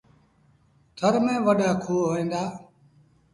[0.97, 2.43] ٿر ميݩ وڏآ کوه هوئيݩ دآ۔